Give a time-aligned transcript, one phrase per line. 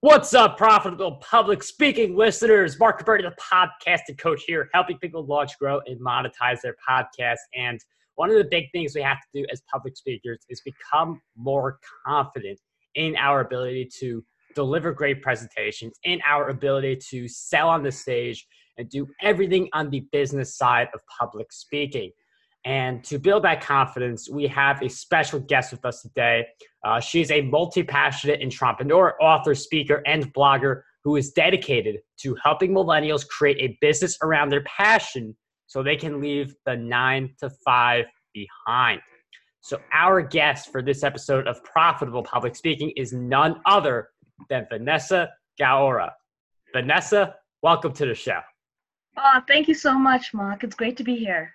[0.00, 2.78] What's up, profitable public speaking listeners?
[2.78, 7.38] Mark Roberti, the podcasting coach here, helping people launch, grow, and monetize their podcast.
[7.52, 7.80] And
[8.14, 11.80] one of the big things we have to do as public speakers is become more
[12.06, 12.60] confident
[12.94, 14.24] in our ability to
[14.54, 18.46] deliver great presentations, in our ability to sell on the stage,
[18.76, 22.12] and do everything on the business side of public speaking.
[22.68, 26.46] And to build that confidence, we have a special guest with us today.
[26.84, 32.72] Uh, she's a multi passionate entrepreneur, author, speaker, and blogger who is dedicated to helping
[32.72, 35.34] millennials create a business around their passion
[35.66, 39.00] so they can leave the nine to five behind.
[39.62, 44.10] So, our guest for this episode of Profitable Public Speaking is none other
[44.50, 46.10] than Vanessa Gaora.
[46.74, 48.40] Vanessa, welcome to the show.
[49.16, 50.64] Oh, thank you so much, Mark.
[50.64, 51.54] It's great to be here.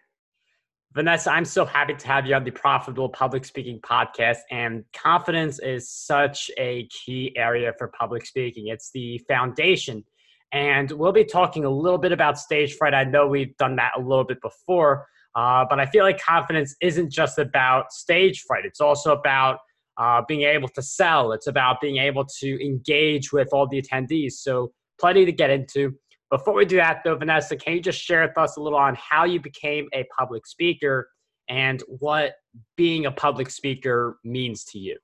[0.95, 4.37] Vanessa, I'm so happy to have you on the Profitable Public Speaking podcast.
[4.51, 10.03] And confidence is such a key area for public speaking, it's the foundation.
[10.51, 12.93] And we'll be talking a little bit about stage fright.
[12.93, 16.75] I know we've done that a little bit before, uh, but I feel like confidence
[16.79, 19.61] isn't just about stage fright, it's also about
[19.97, 24.33] uh, being able to sell, it's about being able to engage with all the attendees.
[24.33, 25.95] So, plenty to get into.
[26.33, 28.95] Before we do that, though, Vanessa, can you just share with us a little on
[28.95, 31.07] how you became a public speaker
[31.47, 32.33] and what
[32.75, 34.97] being a public speaker means to you?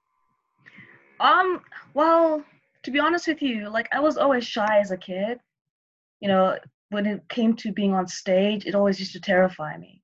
[1.19, 1.61] Um,
[1.93, 2.43] well,
[2.81, 5.39] to be honest with you, like I was always shy as a kid.
[6.19, 6.57] You know,
[6.89, 10.01] when it came to being on stage, it always used to terrify me.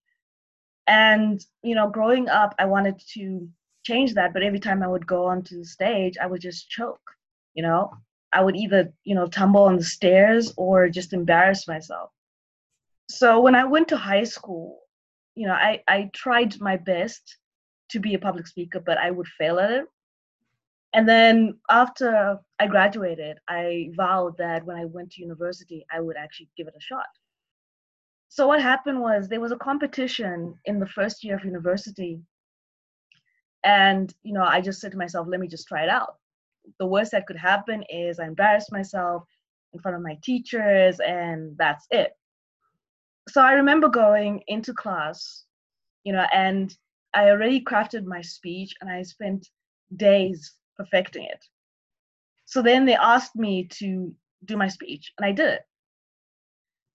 [0.86, 3.50] And, you know, growing up, I wanted to
[3.84, 7.02] change that, but every time I would go onto the stage, I would just choke,
[7.56, 7.98] you know?
[8.36, 12.12] I would either, you know, tumble on the stairs or just embarrass myself.
[13.10, 14.82] So when I went to high school,
[15.36, 17.38] you know, I, I tried my best
[17.92, 19.86] to be a public speaker, but I would fail at it.
[20.92, 26.18] And then after I graduated, I vowed that when I went to university, I would
[26.18, 27.08] actually give it a shot.
[28.28, 32.20] So what happened was there was a competition in the first year of university.
[33.64, 36.16] And, you know, I just said to myself, let me just try it out
[36.80, 39.24] the worst that could happen is I embarrass myself
[39.74, 42.12] in front of my teachers, and that's it.
[43.30, 45.44] So I remember going into class,
[46.04, 46.76] you know, and
[47.14, 49.48] I already crafted my speech and I spent
[49.96, 51.44] days perfecting it.
[52.46, 54.14] So then they asked me to
[54.46, 55.62] do my speech, and I did it.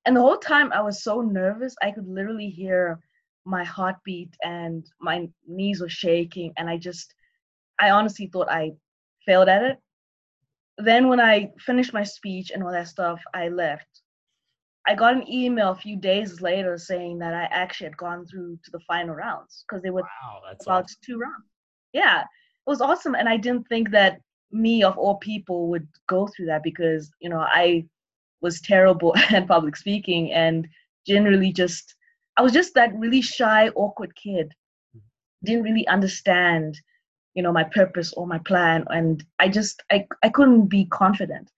[0.07, 3.01] And the whole time I was so nervous, I could literally hear
[3.45, 6.53] my heartbeat and my knees were shaking.
[6.57, 7.15] And I just,
[7.79, 8.73] I honestly thought I
[9.31, 9.79] failed at it.
[10.79, 13.91] Then when I finished my speech and all that stuff, I left.
[14.89, 18.59] I got an email a few days later saying that I actually had gone through
[18.65, 20.97] to the final rounds because they were wow, about awesome.
[21.05, 21.45] two rounds.
[21.93, 22.27] Yeah, it
[22.67, 24.21] was awesome, and I didn't think that
[24.51, 27.85] me of all people would go through that because you know I
[28.41, 30.67] was terrible at public speaking and
[31.07, 31.95] generally just
[32.37, 34.47] I was just that really shy, awkward kid.
[34.97, 35.47] Mm-hmm.
[35.47, 36.81] Didn't really understand
[37.35, 41.51] you know my purpose or my plan and i just i, I couldn't be confident.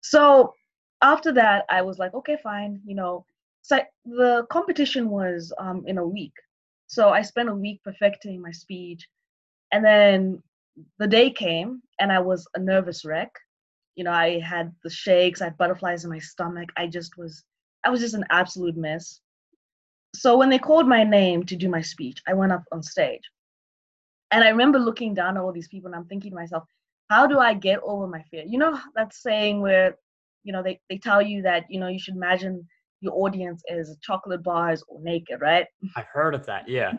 [0.00, 0.54] So
[1.02, 3.24] after that i was like okay fine you know.
[3.62, 6.34] So the competition was um, in a week.
[6.86, 9.08] So i spent a week perfecting my speech
[9.72, 10.42] and then
[10.98, 13.32] the day came and i was a nervous wreck.
[13.96, 17.44] You know i had the shakes i had butterflies in my stomach i just was
[17.84, 19.20] i was just an absolute mess.
[20.16, 23.22] So when they called my name to do my speech i went up on stage
[24.34, 26.64] and I remember looking down at all these people and I'm thinking to myself,
[27.08, 28.42] how do I get over my fear?
[28.44, 29.96] You know that saying where,
[30.42, 32.66] you know, they, they tell you that, you know, you should imagine
[33.00, 35.66] your audience as chocolate bars or naked, right?
[35.94, 36.94] I've heard of that, yeah.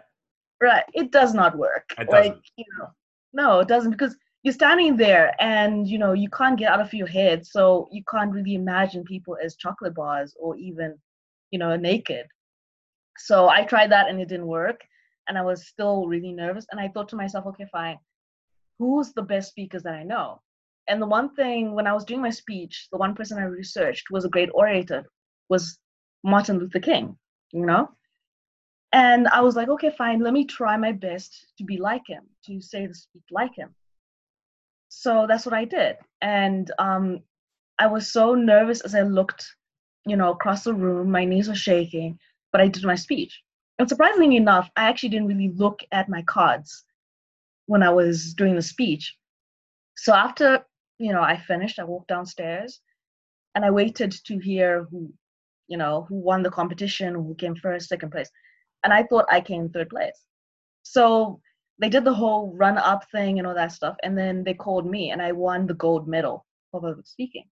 [0.62, 0.86] right.
[0.94, 1.94] It does not work.
[1.98, 2.36] It doesn't.
[2.36, 2.88] Like, you know,
[3.34, 6.94] no, it doesn't because you're standing there and you know you can't get out of
[6.94, 10.96] your head so you can't really imagine people as chocolate bars or even
[11.50, 12.28] you know naked
[13.18, 14.82] so i tried that and it didn't work
[15.28, 16.66] and I was still really nervous.
[16.72, 17.98] And I thought to myself, okay, fine,
[18.80, 20.42] who's the best speakers that I know?
[20.88, 24.12] And the one thing when I was doing my speech, the one person I researched
[24.12, 25.04] was a great orator,
[25.50, 25.80] was
[26.24, 27.18] Martin Luther King,
[27.52, 27.90] you know?
[28.92, 32.24] And I was like, okay, fine, let me try my best to be like him,
[32.46, 33.74] to say the speech like him.
[34.90, 35.98] So that's what I did.
[36.22, 37.20] And um,
[37.80, 39.46] I was so nervous as I looked,
[40.06, 42.20] you know, across the room, my knees were shaking,
[42.52, 43.42] but I did my speech
[43.78, 46.86] and surprisingly enough, I actually didn't really look at my cards
[47.66, 49.16] when I was doing the speech.
[49.98, 50.66] So after,
[50.98, 52.80] you know, I finished, I walked downstairs
[53.54, 55.12] and I waited to hear who,
[55.68, 58.30] you know, who won the competition, who came first, second place.
[58.84, 60.22] And I thought I came third place.
[60.84, 61.42] So
[61.80, 63.96] they did the whole run up thing and all that stuff.
[64.04, 67.46] And then they called me and I won the gold medal for public speaking.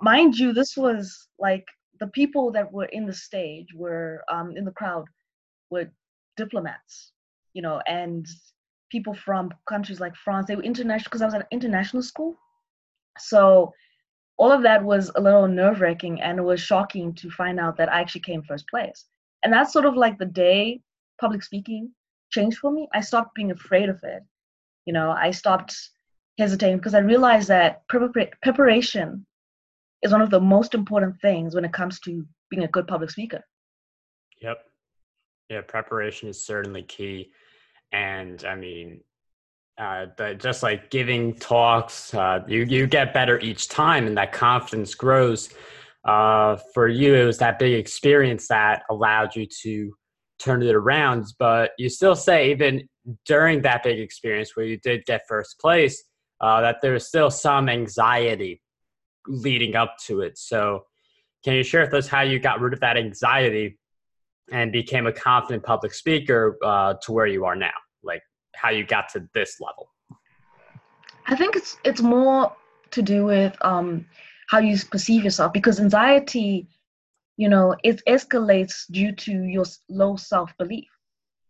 [0.00, 1.66] Mind you, this was like
[1.98, 5.04] the people that were in the stage were um, in the crowd
[5.70, 5.90] were
[6.36, 7.12] diplomats,
[7.54, 8.26] you know, and
[8.90, 10.46] people from countries like France.
[10.46, 12.36] They were international because I was at an international school.
[13.18, 13.72] So
[14.38, 17.76] all of that was a little nerve wracking and it was shocking to find out
[17.78, 19.06] that I actually came first place.
[19.42, 20.80] And that's sort of like the day
[21.20, 21.90] public speaking
[22.30, 22.88] changed for me.
[22.92, 24.22] I stopped being afraid of it.
[24.84, 25.74] You know, I stopped
[26.38, 29.26] hesitating because I realized that preparation
[30.06, 33.10] is one of the most important things when it comes to being a good public
[33.10, 33.42] speaker.
[34.40, 34.58] Yep.
[35.50, 37.32] Yeah, preparation is certainly key.
[37.92, 39.00] And I mean,
[39.78, 40.06] uh,
[40.38, 45.50] just like giving talks, uh, you you get better each time, and that confidence grows.
[46.04, 49.92] Uh, for you, it was that big experience that allowed you to
[50.38, 51.26] turn it around.
[51.38, 52.88] But you still say, even
[53.26, 56.02] during that big experience where you did get first place,
[56.40, 58.62] uh, that there was still some anxiety
[59.28, 60.38] leading up to it.
[60.38, 60.84] So,
[61.44, 63.78] can you share with us how you got rid of that anxiety
[64.50, 67.70] and became a confident public speaker uh, to where you are now?
[68.02, 68.22] Like
[68.54, 69.92] how you got to this level?
[71.26, 72.52] I think it's it's more
[72.92, 74.06] to do with um,
[74.48, 76.68] how you perceive yourself because anxiety,
[77.36, 80.88] you know, it escalates due to your low self belief.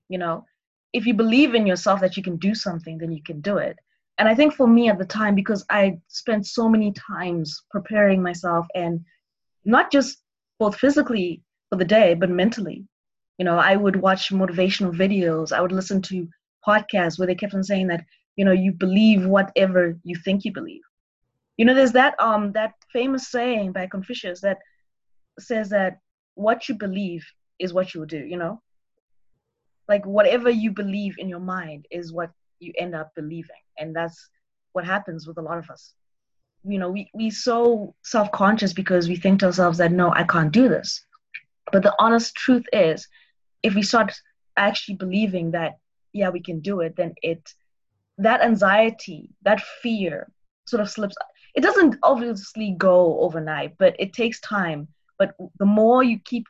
[0.08, 0.44] You know,
[0.92, 3.78] if you believe in yourself that you can do something, then you can do it.
[4.18, 8.22] And I think for me at the time, because I spent so many times preparing
[8.22, 9.00] myself and
[9.64, 10.22] not just
[10.58, 12.86] both physically for the day, but mentally.
[13.38, 15.52] You know, I would watch motivational videos.
[15.52, 16.26] I would listen to
[16.66, 18.04] podcasts where they kept on saying that,
[18.36, 20.82] you know, you believe whatever you think you believe.
[21.58, 24.58] You know, there's that um that famous saying by Confucius that
[25.38, 25.98] says that
[26.34, 27.24] what you believe
[27.58, 28.62] is what you will do, you know?
[29.88, 33.62] Like whatever you believe in your mind is what you end up believing.
[33.78, 34.28] And that's
[34.72, 35.94] what happens with a lot of us.
[36.64, 40.52] You know, we we so self-conscious because we think to ourselves that no, I can't
[40.52, 41.04] do this.
[41.72, 43.06] But the honest truth is,
[43.62, 44.12] if we start
[44.56, 45.78] actually believing that
[46.16, 47.52] yeah, we can do it, then it
[48.18, 50.30] that anxiety, that fear
[50.66, 51.16] sort of slips.
[51.54, 54.88] It doesn't obviously go overnight, but it takes time.
[55.18, 56.46] But the more you keep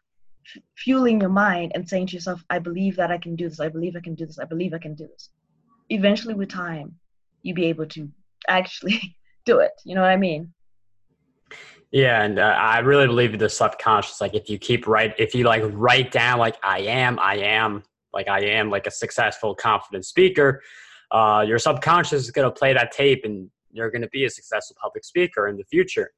[0.76, 3.68] fueling your mind and saying to yourself, I believe that I can do this, I
[3.68, 5.30] believe I can do this, I believe I can do this,
[5.88, 6.94] eventually with time,
[7.42, 8.10] you'll be able to
[8.48, 9.72] actually do it.
[9.84, 10.52] You know what I mean?
[11.92, 14.20] Yeah, and uh, I really believe the subconscious.
[14.20, 17.84] Like if you keep write, if you like write down like I am, I am,
[18.12, 20.62] like I am, like a successful, confident speaker,
[21.10, 24.30] uh, your subconscious is going to play that tape, and you're going to be a
[24.30, 26.10] successful public speaker in the future.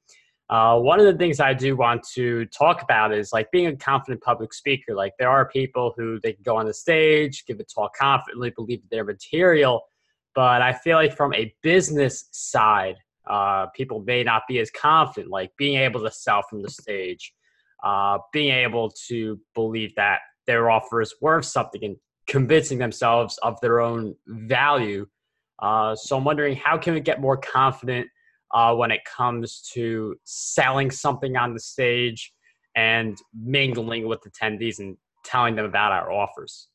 [0.50, 3.76] Uh, one of the things I do want to talk about is like being a
[3.76, 4.94] confident public speaker.
[4.94, 8.50] Like there are people who they can go on the stage, give a talk confidently,
[8.50, 9.82] believe their material,
[10.34, 12.96] but I feel like from a business side,
[13.28, 15.30] uh, people may not be as confident.
[15.30, 17.34] Like being able to sell from the stage,
[17.82, 21.96] uh, being able to believe that their offer is worth something, and
[22.26, 25.06] convincing themselves of their own value.
[25.58, 28.06] Uh, so I'm wondering how can we get more confident
[28.52, 32.32] uh, when it comes to selling something on the stage
[32.74, 36.68] and mingling with attendees and telling them about our offers?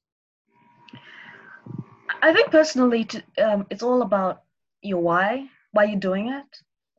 [2.22, 3.08] I think personally,
[3.42, 4.44] um, it's all about
[4.82, 6.46] your why, why you're doing it.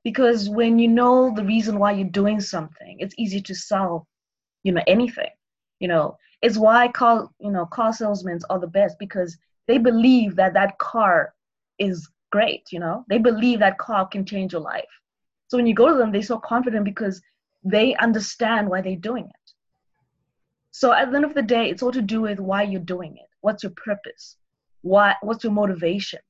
[0.03, 4.07] Because when you know the reason why you're doing something, it's easy to sell,
[4.63, 5.31] you know, anything.
[5.81, 10.37] You know, it's why car, you know, car salesmen are the best because they believe
[10.37, 11.33] that that car
[11.79, 13.05] is great you know?
[13.09, 14.93] They believe that car can change your life.
[15.49, 17.23] So when you go to them they're so confident because
[17.63, 19.47] they understand why they're doing it.
[20.73, 23.13] So at the end of the day it's all to do with why you're doing
[23.25, 23.31] it.
[23.41, 24.37] What's your purpose?
[24.83, 26.23] Why what's your motivation?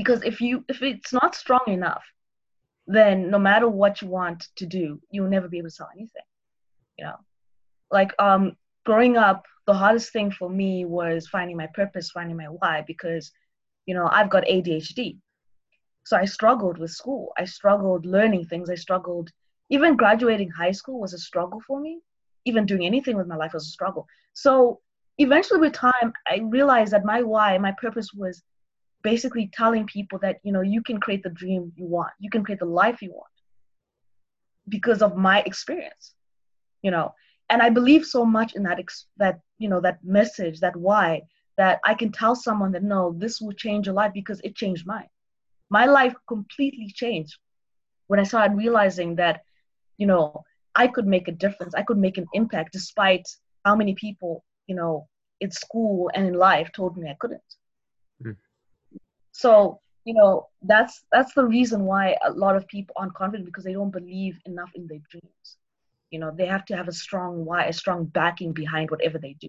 [0.00, 2.04] Because if you if it's not strong enough
[2.86, 6.28] then no matter what you want to do you'll never be able to sell anything
[6.98, 7.18] you know?
[7.98, 12.50] Like um growing up the hardest thing for me was finding my purpose finding my
[12.60, 13.32] why because
[13.86, 15.16] you know i've got adhd
[16.04, 17.32] so i struggled with school.
[17.38, 18.68] I struggled learning things.
[18.70, 19.30] I struggled
[19.70, 22.00] even graduating high school was a struggle for me.
[22.44, 24.06] Even doing anything with my life was a struggle.
[24.34, 24.80] So
[25.18, 28.42] eventually with time i realized that my why my purpose was
[29.02, 32.12] basically telling people that you know you can create the dream you want.
[32.18, 33.36] You can create the life you want
[34.68, 36.14] because of my experience
[36.82, 37.14] you know.
[37.50, 41.22] And i believe so much in that ex- that you know that message that why
[41.56, 44.86] that I can tell someone that no, this will change your life because it changed
[44.86, 45.08] mine.
[45.70, 47.38] My life completely changed
[48.06, 49.42] when I started realizing that,
[49.96, 50.44] you know,
[50.74, 51.74] I could make a difference.
[51.74, 53.26] I could make an impact despite
[53.64, 55.08] how many people, you know,
[55.40, 57.42] in school and in life told me I couldn't.
[58.22, 58.36] Mm.
[59.32, 63.64] So you know that's that's the reason why a lot of people aren't confident because
[63.64, 65.56] they don't believe enough in their dreams
[66.10, 69.34] you know they have to have a strong why a strong backing behind whatever they
[69.40, 69.48] do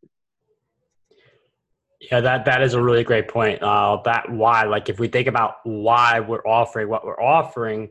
[2.00, 5.28] yeah that that is a really great point uh that why like if we think
[5.28, 7.90] about why we're offering what we're offering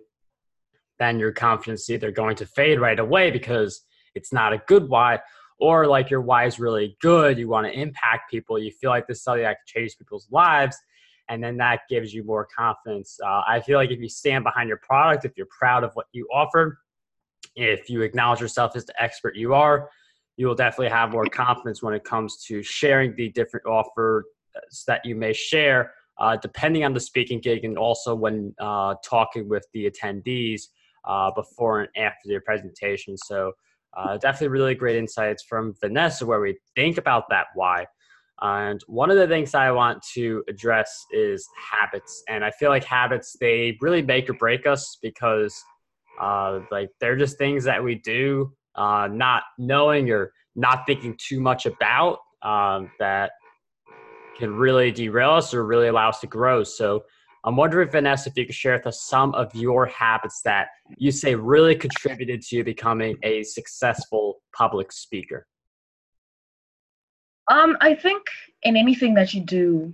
[0.99, 3.83] then your confidence either going to fade right away because
[4.15, 5.19] it's not a good why
[5.59, 9.07] or like your why is really good you want to impact people you feel like
[9.07, 10.77] this is something that can change people's lives
[11.29, 13.19] and then that gives you more confidence.
[13.25, 16.07] Uh, I feel like if you stand behind your product, if you're proud of what
[16.13, 16.79] you offer,
[17.57, 19.89] if you acknowledge yourself as the expert you are,
[20.37, 24.25] you will definitely have more confidence when it comes to sharing the different offers
[24.87, 29.49] that you may share, uh, depending on the speaking gig, and also when uh, talking
[29.49, 30.63] with the attendees
[31.05, 33.17] uh, before and after their presentation.
[33.17, 33.53] So,
[33.97, 37.87] uh, definitely really great insights from Vanessa, where we think about that why.
[38.41, 42.25] And one of the things I want to address is habits.
[42.29, 45.57] And I feel like habits, they really make or break us because
[46.21, 51.41] uh, like they're just things that we do, uh, not knowing or not thinking too
[51.41, 53.33] much about um, that
[54.37, 56.65] can really derail us or really allow us to grow.
[56.65, 57.05] So
[57.45, 61.11] I'm wondering, Vanessa, if you could share with us some of your habits that you
[61.11, 65.47] say really contributed to you becoming a successful public speaker.
[67.51, 68.23] Um, I think
[68.63, 69.93] in anything that you do,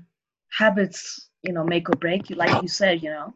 [0.50, 3.34] habits, you know, make or break you, like you said, you know.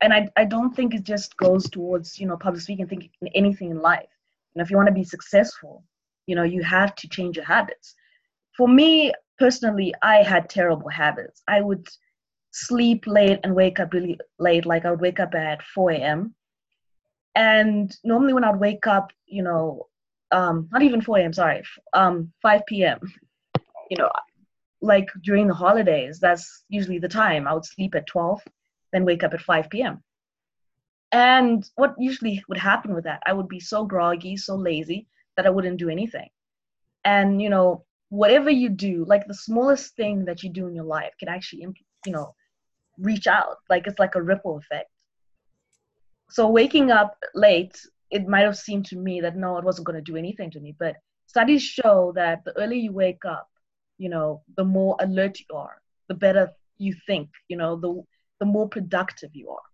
[0.00, 3.28] And I, I don't think it just goes towards, you know, public speaking, think in
[3.28, 4.08] anything in life.
[4.54, 5.84] Know, if you want to be successful,
[6.26, 7.94] you know, you have to change your habits.
[8.56, 11.42] For me personally, I had terrible habits.
[11.48, 11.86] I would
[12.50, 14.66] sleep late and wake up really late.
[14.66, 16.34] Like I would wake up at 4 a.m.
[17.34, 19.88] And normally when I'd wake up, you know,
[20.32, 21.32] um, not even 4 a.m.
[21.32, 21.62] Sorry,
[21.94, 23.00] um, 5 p.m
[23.92, 24.10] you know,
[24.80, 27.46] like during the holidays, that's usually the time.
[27.46, 28.40] I would sleep at 12,
[28.92, 30.02] then wake up at 5 p.m.
[31.12, 35.46] And what usually would happen with that, I would be so groggy, so lazy that
[35.46, 36.28] I wouldn't do anything.
[37.04, 40.84] And, you know, whatever you do, like the smallest thing that you do in your
[40.84, 41.66] life can actually,
[42.06, 42.34] you know,
[42.98, 43.58] reach out.
[43.68, 44.90] Like it's like a ripple effect.
[46.30, 47.78] So waking up late,
[48.10, 50.60] it might have seemed to me that no, it wasn't going to do anything to
[50.60, 50.74] me.
[50.78, 53.48] But studies show that the earlier you wake up,
[54.02, 58.02] you know the more alert you are the better you think you know the
[58.40, 59.68] the more productive you are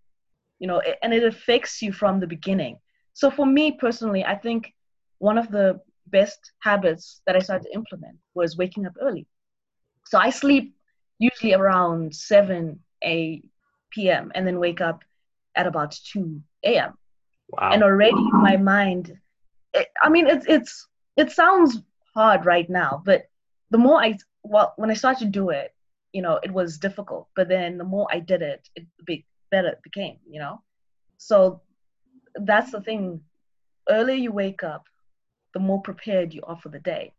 [0.59, 2.79] you know and it affects you from the beginning
[3.13, 4.75] so for me personally i think
[5.19, 9.27] one of the best habits that i started to implement was waking up early
[10.05, 10.75] so i sleep
[11.19, 13.43] usually around 7 a
[13.91, 15.03] p.m and then wake up
[15.55, 16.95] at about 2 a.m
[17.51, 17.71] wow.
[17.73, 19.19] and already my mind
[19.75, 20.87] it, i mean it's it's
[21.17, 21.79] it sounds
[22.15, 23.29] hard right now but
[23.71, 25.75] the more I well when I started to do it,
[26.13, 27.29] you know, it was difficult.
[27.37, 30.63] But then the more I did it, it be better it became, you know.
[31.17, 31.63] So
[32.35, 33.23] that's the thing.
[33.89, 34.85] Earlier you wake up,
[35.55, 37.13] the more prepared you are for the day.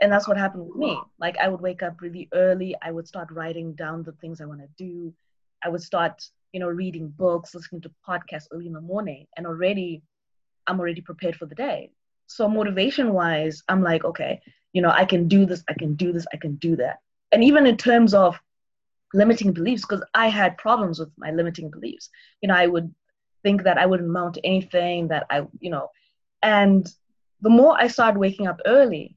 [0.00, 0.98] And that's what happened with me.
[1.20, 2.74] Like I would wake up really early.
[2.82, 5.14] I would start writing down the things I want to do.
[5.62, 9.46] I would start, you know, reading books, listening to podcasts early in the morning, and
[9.46, 10.02] already
[10.66, 11.92] I'm already prepared for the day.
[12.26, 14.40] So motivation wise, I'm like, okay,
[14.72, 16.98] you know, I can do this, I can do this, I can do that.
[17.30, 18.40] And even in terms of
[19.14, 22.10] limiting beliefs, because I had problems with my limiting beliefs.
[22.40, 22.94] You know, I would
[23.42, 25.90] think that I wouldn't mount anything, that I, you know,
[26.42, 26.86] and
[27.40, 29.16] the more I started waking up early,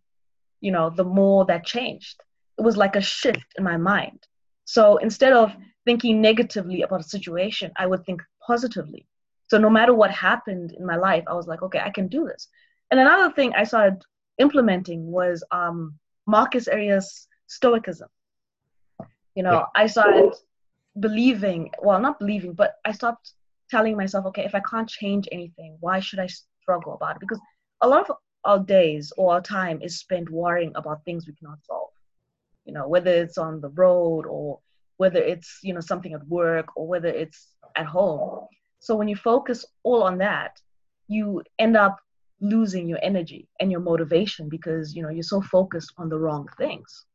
[0.61, 2.21] you know, the more that changed.
[2.57, 4.25] It was like a shift in my mind.
[4.65, 5.53] So instead of
[5.85, 9.05] thinking negatively about a situation, I would think positively.
[9.47, 12.25] So no matter what happened in my life, I was like, okay, I can do
[12.25, 12.47] this.
[12.89, 14.01] And another thing I started
[14.39, 18.09] implementing was um, Marcus Aurelius Stoicism.
[19.35, 19.65] You know, yeah.
[19.75, 20.33] I started
[20.99, 23.33] believing, well, not believing, but I stopped
[23.69, 26.27] telling myself, okay, if I can't change anything, why should I
[26.61, 27.19] struggle about it?
[27.19, 27.39] Because
[27.81, 28.15] a lot of
[28.45, 31.89] our days or our time is spent worrying about things we cannot solve.
[32.65, 34.59] You know, whether it's on the road or
[34.97, 38.47] whether it's, you know, something at work or whether it's at home.
[38.79, 40.61] So when you focus all on that,
[41.07, 41.99] you end up
[42.41, 46.47] losing your energy and your motivation because you know you're so focused on the wrong
[46.57, 47.05] things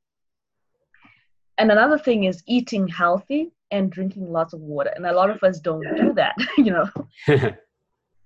[1.60, 4.90] and another thing is eating healthy and drinking lots of water.
[4.96, 6.88] And a lot of us don't do that you know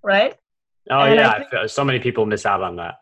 [0.03, 0.35] right?
[0.91, 2.97] Oh and yeah think, so many people miss out on that.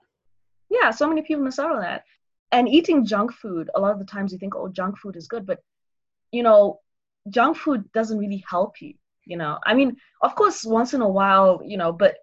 [0.70, 2.04] Yeah so many people miss out on that.
[2.50, 5.28] And eating junk food a lot of the times you think oh junk food is
[5.28, 5.60] good but
[6.32, 6.80] you know
[7.28, 9.58] junk food doesn't really help you you know?
[9.64, 12.16] I mean of course once in a while you know but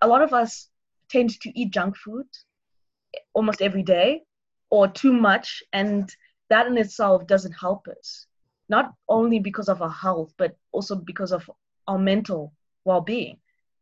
[0.00, 0.68] a lot of us
[1.10, 2.26] tend to eat junk food
[3.34, 4.22] almost every day
[4.70, 5.62] or too much.
[5.72, 6.10] And
[6.50, 8.26] that in itself doesn't help us
[8.68, 11.50] not only because of our health, but also because of
[11.88, 12.52] our mental
[12.84, 13.36] well-being.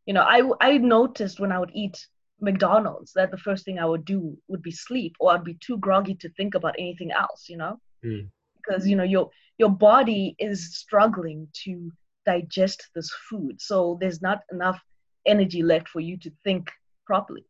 [0.05, 2.07] You know, I I noticed when I would eat
[2.41, 5.77] McDonald's that the first thing I would do would be sleep, or I'd be too
[5.77, 7.47] groggy to think about anything else.
[7.47, 8.27] You know, mm.
[8.57, 11.91] because you know your your body is struggling to
[12.25, 14.79] digest this food, so there's not enough
[15.25, 16.71] energy left for you to think
[17.05, 17.45] properly.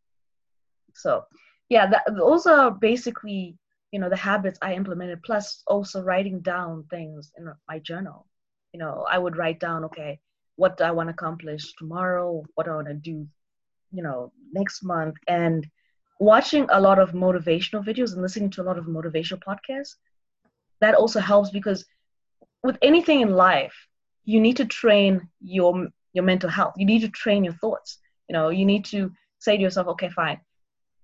[0.96, 1.24] So,
[1.70, 3.58] yeah, that, those are basically
[3.92, 5.24] you know the habits I implemented.
[5.24, 8.26] Plus, also writing down things in my journal.
[8.74, 10.20] You know, I would write down, okay,
[10.56, 12.44] what do I want to accomplish tomorrow?
[12.56, 13.28] What do I want to do,
[13.92, 15.16] you know, next month?
[15.28, 15.66] And
[16.20, 19.96] watching a lot of motivational videos and listening to a lot of motivational podcasts,
[20.82, 21.86] that also helps because
[22.64, 23.74] with anything in life,
[24.26, 26.74] you need to train your your mental health.
[26.78, 28.00] You need to train your thoughts.
[28.28, 30.40] You know, you need to say to yourself, okay, fine.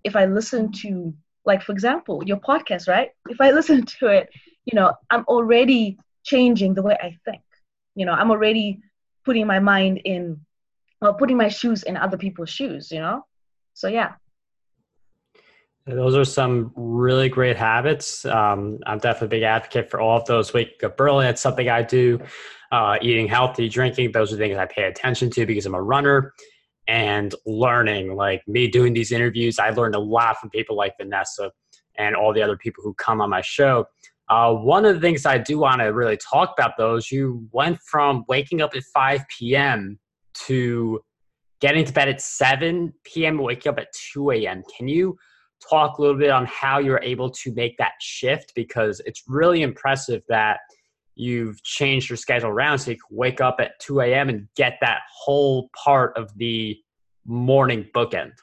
[0.04, 1.14] If I listen to,
[1.46, 3.12] like, for example, your podcast, right?
[3.30, 4.30] If I listen to it,
[4.66, 7.42] you know, I'm already changing the way I think.
[7.96, 8.82] You know, I'm already
[9.24, 10.42] putting my mind in,
[11.02, 13.26] well, putting my shoes in other people's shoes, you know?
[13.74, 14.14] So, yeah.
[15.88, 18.26] Those are some really great habits.
[18.26, 20.52] Um, I'm definitely a big advocate for all of those.
[20.52, 21.26] Wake up early.
[21.26, 22.20] That's something I do.
[22.72, 24.12] Uh, eating healthy, drinking.
[24.12, 26.34] Those are things I pay attention to because I'm a runner
[26.88, 28.16] and learning.
[28.16, 31.52] Like me doing these interviews, I learned a lot from people like Vanessa
[31.98, 33.86] and all the other people who come on my show.
[34.28, 37.48] Uh, one of the things I do want to really talk about, though, is you
[37.52, 40.00] went from waking up at 5 p.m.
[40.46, 41.00] to
[41.62, 43.38] getting to bed at 7 p.m.
[43.38, 44.64] waking up at 2 a.m.
[44.76, 45.16] Can you
[45.70, 48.52] talk a little bit on how you're able to make that shift?
[48.56, 50.60] Because it's really impressive that
[51.16, 54.30] you've changed your schedule around so you can wake up at 2 a.m.
[54.30, 56.78] and get that whole part of the
[57.26, 58.34] morning bookend.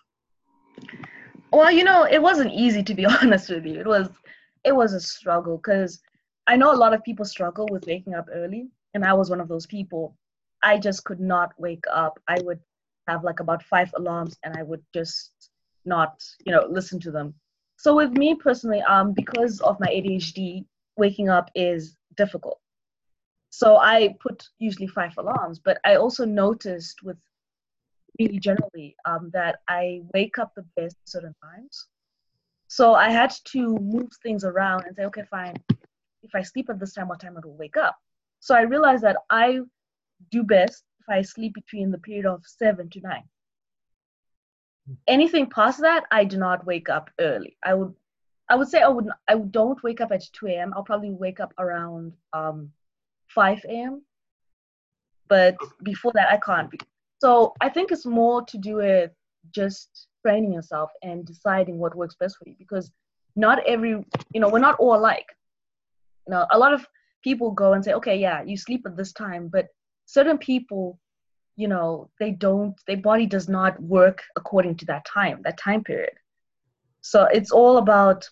[1.53, 3.79] Well, you know, it wasn't easy to be honest with you.
[3.81, 4.09] It was
[4.65, 6.01] it was a struggle because
[6.47, 9.41] I know a lot of people struggle with waking up early, and I was one
[9.41, 10.17] of those people.
[10.63, 12.19] I just could not wake up.
[12.29, 12.61] I would
[13.09, 15.33] have like about five alarms, and I would just
[15.85, 17.35] not, you know, listen to them.
[17.77, 20.65] So with me personally, um, because of my ADHD,
[20.97, 22.61] waking up is difficult.
[23.55, 27.19] So I put usually five alarms, but I also noticed with
[28.19, 31.87] really generally um, that I wake up the best at certain times.
[32.69, 35.57] So I had to move things around and say, okay, fine.
[36.23, 37.95] If I sleep at this time, what time I will wake up?
[38.41, 39.61] So I realized that I
[40.31, 43.25] do best if I sleep between the period of seven to nine.
[45.07, 47.59] Anything past that, I do not wake up early.
[47.63, 47.93] I would,
[48.49, 49.09] I would say I would.
[49.29, 50.73] I don't wake up at two a.m.
[50.75, 52.73] I'll probably wake up around um,
[53.35, 54.03] five a.m.
[55.29, 56.71] But before that, I can't.
[56.71, 56.79] Be.
[57.21, 59.11] So I think it's more to do with
[59.55, 62.91] just training yourself and deciding what works best for you because
[63.37, 65.27] not every you know we're not all alike
[66.27, 66.87] you know a lot of
[67.25, 69.67] people go and say okay yeah you sleep at this time but
[70.07, 70.99] certain people
[71.57, 75.83] you know they don't their body does not work according to that time that time
[75.83, 76.13] period
[77.01, 78.29] so it's all about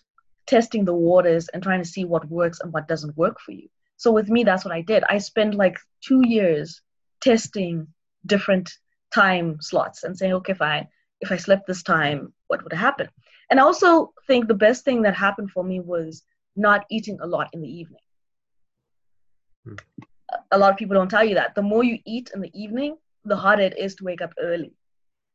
[0.47, 3.67] testing the waters and trying to see what works and what doesn't work for you
[4.01, 6.81] so with me that's what i did i spent like two years
[7.21, 7.87] testing
[8.25, 8.67] different
[9.13, 10.87] time slots and saying okay fine
[11.21, 13.07] if I slept this time, what would happen?
[13.49, 16.23] And I also think the best thing that happened for me was
[16.55, 18.01] not eating a lot in the evening.
[19.65, 19.75] Hmm.
[20.51, 21.55] A lot of people don't tell you that.
[21.55, 24.73] The more you eat in the evening, the harder it is to wake up early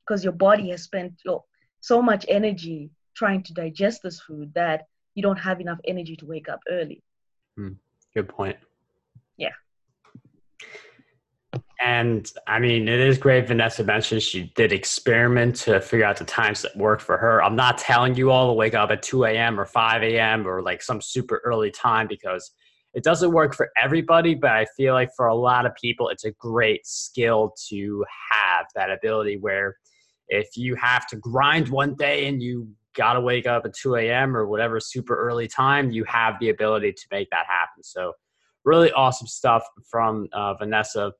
[0.04, 1.44] because your body has spent your,
[1.80, 6.26] so much energy trying to digest this food that you don't have enough energy to
[6.26, 7.02] wake up early.
[7.56, 7.74] Hmm.
[8.16, 8.56] Good point.
[9.36, 9.50] Yeah.
[11.84, 13.46] And I mean, it is great.
[13.46, 17.42] Vanessa mentioned she did experiment to figure out the times that worked for her.
[17.42, 19.60] I'm not telling you all to wake up at 2 a.m.
[19.60, 20.48] or 5 a.m.
[20.48, 22.52] or like some super early time because
[22.94, 24.34] it doesn't work for everybody.
[24.34, 28.02] But I feel like for a lot of people, it's a great skill to
[28.32, 29.76] have that ability where
[30.28, 33.96] if you have to grind one day and you got to wake up at 2
[33.96, 34.36] a.m.
[34.36, 37.82] or whatever super early time, you have the ability to make that happen.
[37.82, 38.12] So,
[38.64, 41.12] really awesome stuff from uh, Vanessa.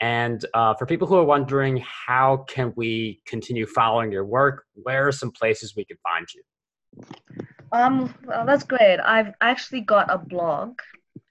[0.00, 4.64] And uh, for people who are wondering, how can we continue following your work?
[4.74, 6.42] Where are some places we can find you?
[7.72, 8.98] Um, well, that's great.
[8.98, 10.78] I've actually got a blog.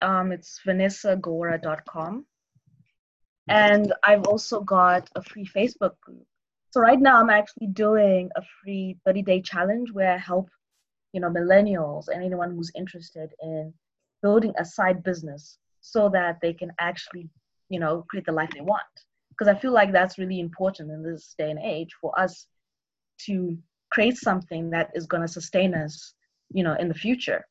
[0.02, 2.26] Um, it's vanessagora.com.
[3.48, 6.26] And I've also got a free Facebook group.
[6.72, 10.50] So right now I'm actually doing a free 30-day challenge where I help,
[11.14, 13.74] you know, millennials and anyone who's interested in
[14.22, 17.30] building a side business so that they can actually
[17.72, 18.96] you know create the life they want.
[19.30, 22.46] Because i feel like that's really important in this day and age for us
[23.26, 23.58] to
[23.92, 26.14] create something that is going to sustain us
[26.54, 27.44] you know in the future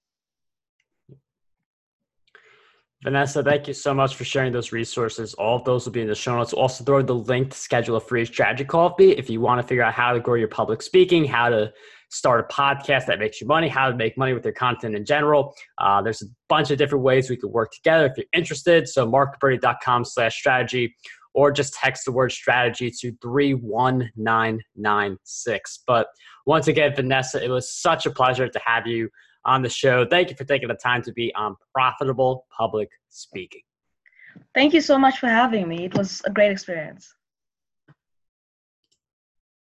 [3.02, 5.32] Vanessa, thank you so much for sharing those resources.
[5.34, 6.52] All of those will be in the show notes.
[6.52, 9.66] We'll also throw the link to schedule a free strategy me if you want to
[9.66, 11.72] figure out how to grow your public speaking, how to
[12.10, 15.06] start a podcast that makes you money, how to make money with your content in
[15.06, 15.54] general.
[15.78, 18.86] Uh, there's a bunch of different ways we could work together if you're interested.
[18.86, 20.94] So markberti.com slash strategy
[21.32, 25.84] or just text the word strategy to 31996.
[25.86, 26.08] But
[26.44, 29.08] once again, Vanessa, it was such a pleasure to have you
[29.44, 30.04] on the show.
[30.04, 33.62] Thank you for taking the time to be on Profitable Public Speaking.
[34.54, 35.84] Thank you so much for having me.
[35.84, 37.14] It was a great experience.